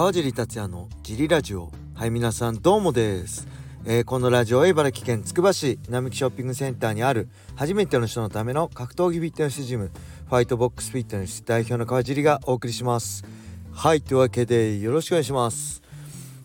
[0.00, 1.70] 川尻達也のジリラジオ。
[1.94, 3.46] はい皆さんどうもです、
[3.84, 9.90] えー、このラジオは茨城県つくば市並木ショッピングセンターにある初めての人のための格闘技フィットネスジム
[10.26, 13.26] ファイトボックスフィットネス代表の川尻がお送りします。
[13.74, 15.82] はいというわけでよろしくお願いします。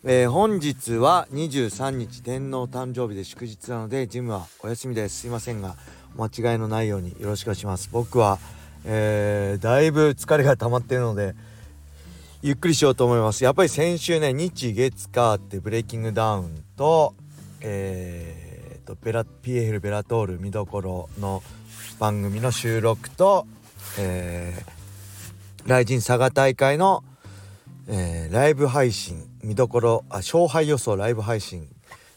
[0.03, 5.21] えー、本日は23日天皇誕生日で祝日なのでジムはお休みです。
[5.21, 5.77] すいませんが
[6.17, 7.87] 間違いのないようによろしくお願いします。
[7.89, 8.37] 僕は、
[8.83, 11.35] えー、だいぶ疲れが溜まっているので
[12.45, 13.43] ゆっくりしようと思います。
[13.43, 17.15] やっぱり先週ね日月火ってブレイキングダウンと
[17.59, 21.41] えー、とベラ PFL ベラトール見どころの
[21.97, 23.47] 番組の収録と
[23.97, 27.03] えー、ライジン佐賀大会の、
[27.87, 31.67] えー、ライブ配信見どころあ勝敗予想ライブ配信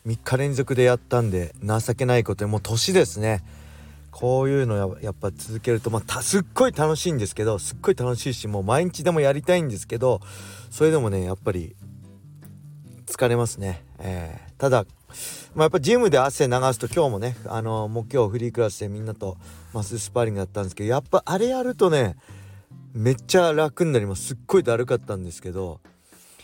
[0.06, 3.42] 3日連続でやったんで情けないことでもう年ですね。
[4.10, 10.20] こういうのやっぱ続けるとまあすっごい楽しいんですけどすっごい楽しいしもう毎日でもやりたいんですけど
[10.70, 11.76] それでもねやっぱり
[13.06, 14.84] 疲れますね、えー、ただ、
[15.54, 19.36] まあ、やっぱジムで汗流すと今日もねあのもう今日フリークラスでみんなと
[19.72, 22.16] マススパーリングだったんですけどやっぱあれやるとね
[22.92, 24.28] めっちゃ楽になります。
[24.28, 25.80] すっごいだるかったんですけど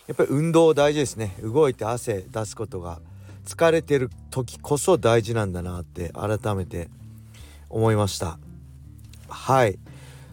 [0.07, 1.35] やっぱり運動大事ですね。
[1.43, 3.01] 動いて汗出すことが
[3.45, 6.89] 疲れてる時こそ大事なんだなって改めて
[7.75, 8.39] 思いました。
[9.29, 9.79] はい。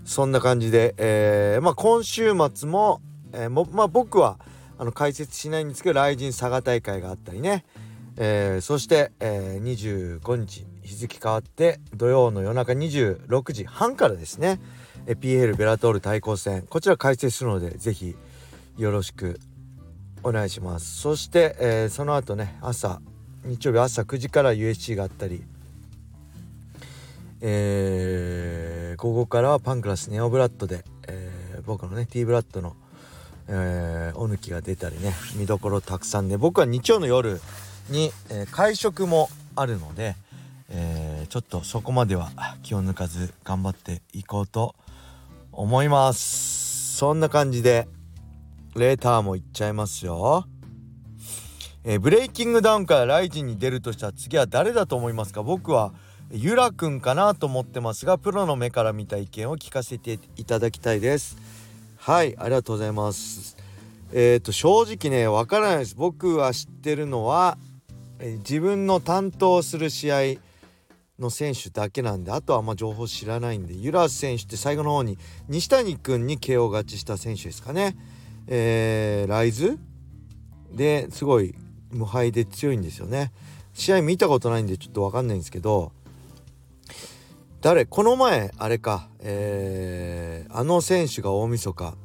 [0.05, 3.01] そんな感じで、えー、まあ、今週末も,、
[3.33, 4.39] えー、もまあ、僕は
[4.77, 7.65] あの解説しないんですけど雷神佐賀大会があったりね、
[8.17, 14.59] えー、そして、え、25日日付変わって土曜の夜中26時半からですね。
[15.07, 16.67] PL ベラトール対抗戦。
[16.69, 18.15] こちら解説するので是非
[18.77, 19.39] よろしく
[20.23, 20.99] お願いします。
[20.99, 23.01] そして、え、その後ね朝
[23.45, 25.43] 日曜日朝9時から USC があったり
[27.43, 32.75] えー、午後からはパンクラスネオブラッドで、えー、僕のね T ブラッドの、
[33.47, 37.41] えー、お抜きが出たりね見どころたくさんで僕は日曜の夜
[37.89, 40.15] に、えー、会食もあるので、
[40.69, 42.31] えー、ちょっとそこまでは
[42.61, 44.75] 気を抜かず頑張っていこうと
[45.51, 46.95] 思います。
[46.97, 47.87] そんな感じで
[48.75, 50.45] レーターもいっちゃいますよ。
[51.83, 55.41] えー、ブレイキングダウンからライジンに出るとしたら次は誰だと思いますか？
[55.41, 55.93] 僕は
[56.33, 61.35] ゆらくんかなと思ってますがプロの目から見た意見を聞かせていただきたいです。
[61.97, 63.57] はいありがとうございます。
[64.13, 65.95] えっ、ー、と正直ねわからないです。
[65.95, 67.57] 僕は知ってるのは、
[68.19, 70.17] えー、自分の担当する試合
[71.19, 75.17] の選手だけなんであとはあんま情報知らないんでユラ選手って最後の方に
[75.49, 77.97] 西谷君に KO 勝ちした選手ですかね。
[78.47, 79.77] えー、ライズ？
[80.71, 81.53] ですごい
[81.91, 83.33] 無敗で強いんですよね。
[83.73, 85.91] 試合見たことないんでちょっと分かんないんですけど
[87.61, 87.85] 誰？
[87.85, 89.07] この前あれか。
[89.19, 91.95] えー、あの選手が大晦日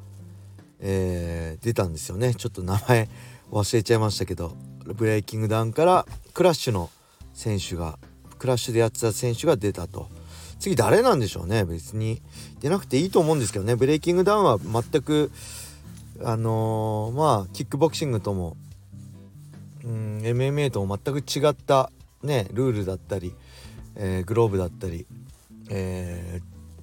[0.81, 2.35] えー、出たんですよね。
[2.35, 3.09] ちょっと名前
[3.51, 6.91] 忘れちゃいましたけどブレイキングダウンからクラッシュの
[7.33, 7.99] 選手が
[8.39, 10.09] クラッシュでやってた選手が出たと。
[10.59, 11.65] 次誰なんでしょうね？
[11.65, 12.23] 別に。
[12.61, 13.77] 出なくていいと思うんですけどね。
[13.77, 15.31] ブレイキングダウンは全く
[16.23, 18.57] あのー、まあキックボクシングとも
[19.85, 21.91] うん MMA とも全く違った
[22.23, 23.35] ねルールだったり、
[23.95, 25.07] えー、グローブだったり
[25.69, 26.43] えー、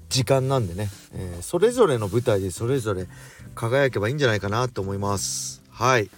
[0.10, 3.08] 時間なんでね、えー、それぞれの舞台でそれぞれ
[3.56, 5.62] 輝けばいいんじゃないかなと思います。
[5.70, 6.10] はい。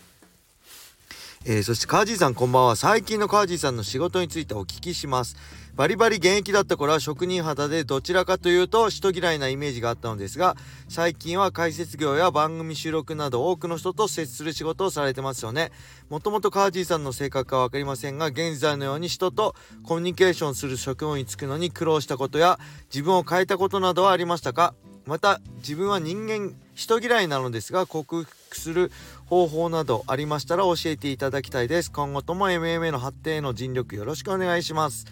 [1.45, 2.75] えー、そしてカージーさんこんばんは。
[2.75, 5.37] 最近のカージーさんの仕事についてお聞きします。
[5.75, 10.55] バリバリ現役だった頃は職人肌でどちらかというと人嫌いなイメージがあったのですが
[10.87, 15.73] 最近は解説業や番組収録など多くの人と接する仕事をされてますよね。
[16.09, 19.53] もともと川地さんの性格か分かりませんが現在のように人と
[19.83, 24.75] コミュニケーションする職務に就くのに苦労したことや自分を変えたことなどはありましたか？
[25.05, 28.91] また自分は人間人嫌いなのですが克服する
[29.25, 31.91] 方法などありましたら教えていただきたいです。
[31.91, 35.05] 今後とも MMA の発展への尽力よろしくお願いします。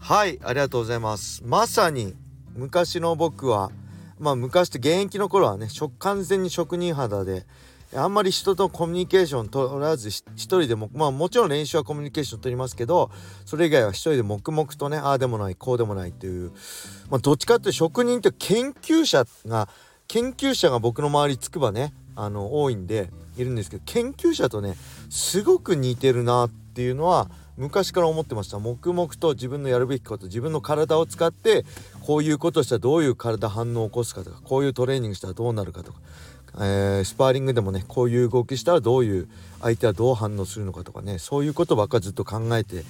[0.00, 1.42] はいありがとうございます。
[1.44, 2.14] まさに
[2.54, 3.70] 昔の僕は
[4.18, 5.68] まあ昔って現役の頃はね
[5.98, 7.46] 完全に職人肌で
[7.94, 13.10] あんまり人とコミュニケーション取らず一人でもまあもちろん練習はコミュニケーション取りますけど
[13.44, 16.52] それ以外は一人で黙々とねああでもないこうでもないっていう
[17.10, 19.68] まあどっちかっていうと職人って研究者が
[20.06, 24.74] 研究者が僕の周りつくばねあの多いんでいるんですけど研究者とね
[25.10, 28.58] すごく似てるなっていうのは昔から思ってました。
[28.58, 31.64] 黙々と自分のやるべきこと自分の体を使って
[32.00, 35.98] こういうことしたらどういう体反応を起こすかとかこういうトレーニングしたらどうなるかとか、
[36.54, 39.28] えー、スパーリングでもねこういう動きしたらどういう
[39.60, 42.84] 相手はどう反応するのかとかねそういうことばっかずっと考えて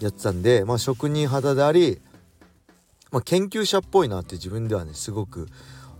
[0.00, 2.00] やってたんでまあ職人肌であり、
[3.12, 5.48] まあ、研究者っぽいなって自分ではねすごく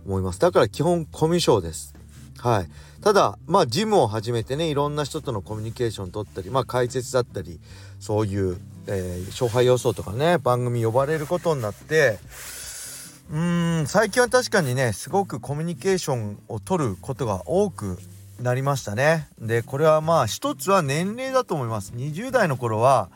[0.05, 0.39] 思います。
[0.39, 1.95] だから基本コミュ障です。
[2.39, 2.69] はい。
[3.03, 7.59] ただまあジムを始めてねいろんな人とのコミュニケーション取ったりまあ解説だったり
[7.99, 8.57] そういう、
[8.87, 12.19] えー、勝敗予想とかね番組呼ばれることになって
[13.29, 17.99] うーん最近は確かにねすごくコミュニケーションを取ることが多く
[18.41, 19.27] なりましたね。
[19.39, 21.93] でこれはまあ一つは年齢だと思います。
[21.93, 23.09] 20代の頃は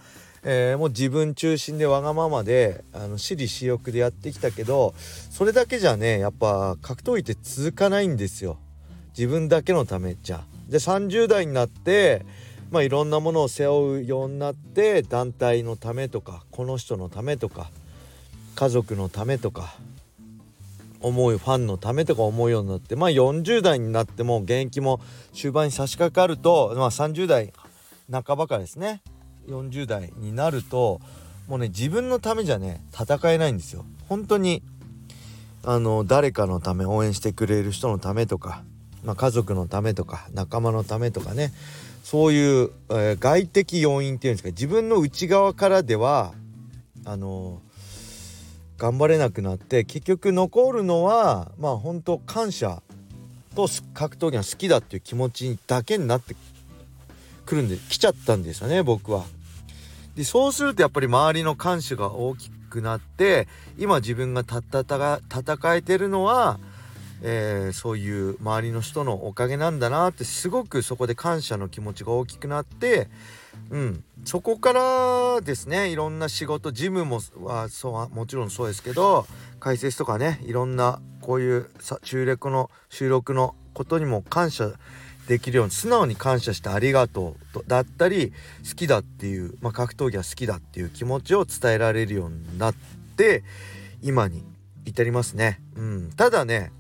[0.44, 8.58] えー、もう自分中心でわがままであの私利私欲でやってきたけどそれだけじゃねやっぱ格闘技って続かないんですよ。
[9.18, 12.26] 自分だけのためじゃで30代になって
[12.70, 17.72] まあいろんなものを背負うようになって団体のためとかこの人のためとか
[18.56, 19.76] 家族のためとか
[21.00, 25.00] 思うファンのためとか思うようになってまあ40代になっても現役も
[25.34, 27.54] 終盤に差し掛かるとまあ30代
[28.12, 29.02] 半ばかですね
[29.48, 31.00] 40代になると
[31.48, 33.86] もうね自分のためじゃね戦えないんですよ。
[34.10, 34.62] 本当に
[35.64, 38.64] あの誰かのため応援してくれる人のためとか、
[39.08, 41.54] まあ、家族のためとか仲間のためとかね
[42.04, 46.34] そういう、えー、外的要因っていうんですか自分の内側からでは
[47.06, 47.62] あの
[48.78, 52.84] 頑張れなくなって結局残るのはまあ本当感謝
[53.56, 56.36] と格闘技が好きだっていう気持ちだけになって
[57.46, 59.24] くるんで来ちゃったんですよね僕は。
[60.18, 66.60] でそうするとやっぱり周りの感謝が大きくなって今自分が戦えてるのは、
[67.22, 73.10] えー、そういう周りの人のおかげなんだなってすごくそこで感謝の気持ちが大きくなって、
[73.70, 79.26] うん、そこからですねいろんな仕事ジムもはそうもちろんそうですけど
[79.60, 81.70] 解説とかねいろんなこういう
[82.04, 84.72] 収録の収録のことにも感謝
[85.28, 88.32] できるように素直に感謝してありがとうだったり
[88.68, 92.74] 好きだっていう、まあ、格闘技は好きだっていう気持ちを伝えられるようになっ
[93.18, 93.44] て
[94.02, 94.44] 今に
[94.86, 95.60] 至りますね。
[95.76, 96.72] うん、ただね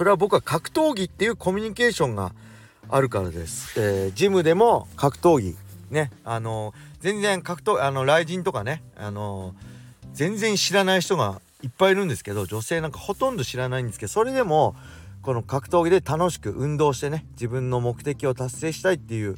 [0.00, 2.32] それは僕は格闘技っていうコミュニケーションが
[2.88, 3.78] あるからです。
[3.78, 5.58] えー、ジムでも格闘技
[5.90, 9.54] ねあの全然格闘あの雷神とかねあの
[10.14, 14.74] 全然知らない人がいっぱいいるんですけど女性なんかほとんど知らないんですけどそれでも
[15.20, 19.36] この格闘技で楽しく運動してね自分の目的を達成したいっていう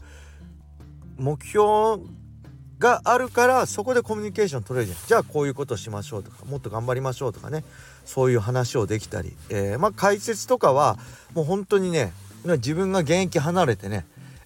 [1.18, 1.98] 目標
[2.82, 5.06] があるからそこでコミュニケーション取れるじゃん。
[5.06, 7.64] じゃあこういうことしましょうとかもっと頑張りましょうとかね。
[8.04, 10.98] そういう話をできたり、えー、まあ解説とかは
[11.32, 12.12] もう本当にね
[12.44, 14.04] 自分が現役離れてね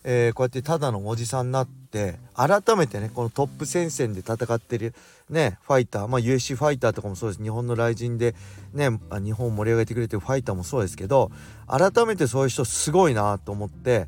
[0.08, 4.94] えー、こうやってただのおじさんになって改めてねこのトップ戦線で戦ってる
[5.28, 7.42] ねファイターまあ UFC ファイターとかもそうです。
[7.42, 8.36] 日本の雷神で
[8.72, 11.32] ね日本を盛り上げてくれてるファイターもそうですけど
[11.66, 14.06] 改めてそういう人すごいなと思って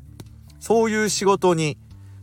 [0.61, 1.77] そういう仕事に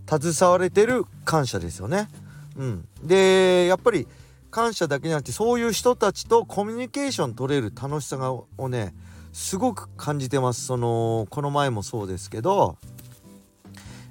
[0.08, 2.08] 携われてる感謝ですよね。
[2.56, 4.06] うん、でやっぱり
[4.50, 8.94] 感謝だけじゃなくてそういう人たちとコミュニケーション取れる楽しさをね
[9.32, 12.79] すごく感じてますそのこの前もそうですけど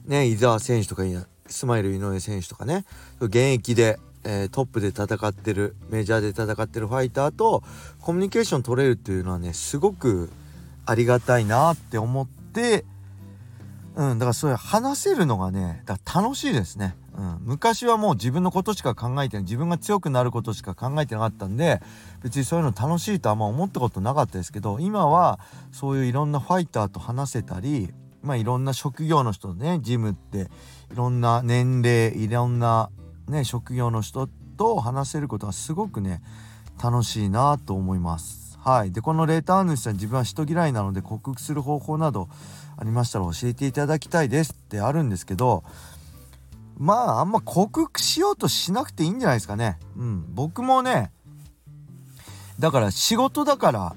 [0.08, 1.04] ね、伊沢選手とか
[1.48, 2.86] スマイル井上選手とかね
[3.20, 7.64] 現役で、えー、トップで戦ってるメジャーで戦ってるファイターと
[8.02, 10.30] コミュニケーション取れるっていうのはねすごく
[10.86, 12.86] ありがたいなって思って
[13.96, 21.82] うんだからそういう話せるのがねだ楽しいですね、うん、昔はもう自分のことしか考えてない自分が強くなることしか考えてなかったんで
[22.22, 25.40] 別にそういうの楽しいとあんま思ったことなかったですけど今は
[25.72, 30.50] そういういろんなファイターと話せたりまあいろんな職業の人ねジムって
[30.92, 32.90] いろんな年齢いろんな
[33.30, 36.22] ね職業の人と話せることがすごくね
[36.84, 38.46] 楽しいなと思います。
[38.66, 42.30] はい、でこのレーター主さん自分は人嫌いなので克服する方法など
[42.78, 45.64] ありましたら教えていただきたいですってあるんですけど
[46.78, 49.80] まああんま克服しようとしなくていいんじゃないですかね。
[49.98, 51.12] うん、僕もね
[52.60, 53.96] だから仕事だから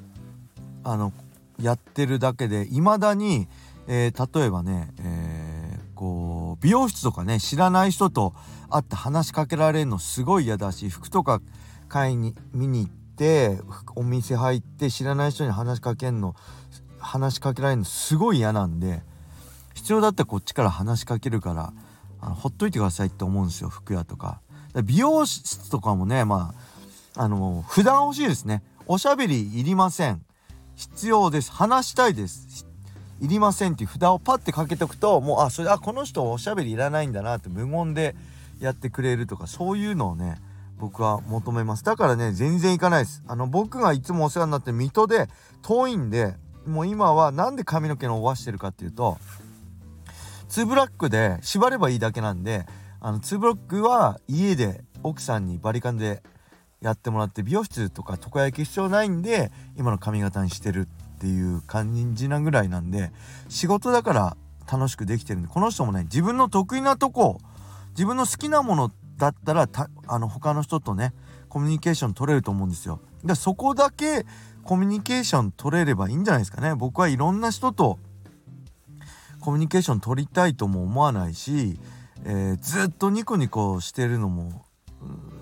[0.85, 1.13] あの
[1.61, 3.49] やってるだけで未だに
[3.91, 8.35] えー、例えばね、えー、こう美容室とかね知らない人と
[8.69, 11.41] 会って話しかけられるのすごい嫌だし服とか
[11.89, 13.59] 買いに見に行って
[13.97, 16.37] お店入って知らない人に話しかけんの
[17.09, 19.03] 話しかけられるのすごい嫌なんで
[19.75, 21.73] 必要だったらこっちから話しかけるから
[22.21, 24.41] あのほっといてくださいって思うんですよ服屋とか。
[24.85, 26.55] 美容室とかもねま
[27.15, 28.63] ああの普段欲しいですね。
[28.87, 30.23] おしゃべりいりません。
[30.77, 31.51] 必要です。
[31.51, 32.67] 話したいです。
[33.21, 38.15] いりませんっていう札をパッてかけておくともうあそれあこの人おしゃべりいらないんだなって無言で
[38.61, 40.37] やってくれるとかそういうのをね
[40.79, 41.85] 僕は求めます。
[41.85, 43.23] だからね全然行かないです。
[43.27, 45.29] あの僕がいつもお世話になって水戸で
[45.63, 46.35] 遠いんで
[46.69, 49.19] もう今は何で髪の毛の伸ばしてるかっていうと
[50.51, 52.67] 2ブラックで縛ればいいだけなんで
[53.01, 56.23] あの2ブロックは家で奥さんにバリカンで
[56.81, 63.11] やってもらって美容室とか床焼き必要ないんで今の髪型にしてるっていう感じなぐらいなんで
[63.49, 64.37] 仕事だから
[64.71, 67.41] 楽しくできてるんでこの人もね自分の得意なとこ
[67.91, 69.69] 自分の好きなものだったら
[70.07, 71.13] あの他の人とね
[71.49, 73.01] コミュニケーション取れると思うんですよ。
[73.25, 74.27] でそこだけ
[74.69, 76.75] コミュニケーション取れればいいんじゃないですかね。
[76.75, 77.99] 僕はいろんな人と
[79.41, 81.81] コミュニケーション取りたいとも思わないし、
[82.27, 84.67] えー、ずっとニコニコしてるのも、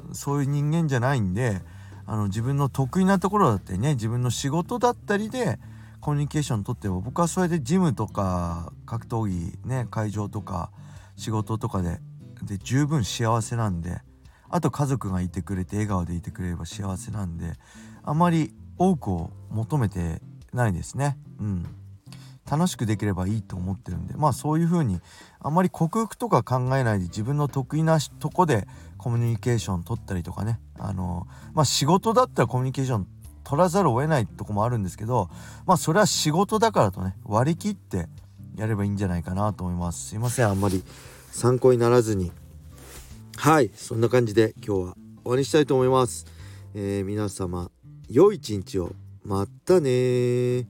[0.09, 1.61] うん、そういう人間じゃないんで
[2.07, 5.59] あの自分の得意なところだってね自分の仕事だったりで
[6.01, 10.71] コミュニケーション取っても僕はそれでジムとか格闘技ね会場とか
[11.17, 11.99] 仕事とかで
[12.45, 13.99] で十分幸せなんで
[14.49, 17.55] あと家族がいてくれて笑顔でいてくれれば幸せなんで
[18.05, 20.21] あまり多くを求めて
[20.53, 21.19] ないですね。
[21.41, 21.67] うん。
[22.49, 24.15] 楽しくできればいいと思ってるんで。
[24.15, 25.01] まあそういう風に
[25.41, 28.67] あんまり克服とか考えないで自分の得意なとこで
[28.99, 30.61] コミュニケーション取ったりとかね。
[30.79, 33.07] あのまあ仕事だったらコミュニケーション
[33.45, 35.31] 取らざるを得ないとこもあるんですけど
[35.67, 38.09] まあそれは仕事だからとね割り切って
[38.57, 40.09] やればいいんじゃないかなと思います。
[40.09, 40.47] すいません。
[40.47, 40.85] あんまり
[41.31, 42.33] 参考にならずに。
[43.37, 46.27] はいそんな感じで今日は終わりにしたいと思います、
[46.75, 47.71] えー、皆様
[48.09, 48.93] 良い一日を。
[49.25, 50.67] またね